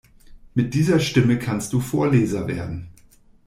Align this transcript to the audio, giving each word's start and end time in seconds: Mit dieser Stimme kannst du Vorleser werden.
Mit 0.55 0.73
dieser 0.73 0.99
Stimme 0.99 1.37
kannst 1.37 1.73
du 1.73 1.79
Vorleser 1.79 2.47
werden. 2.47 2.89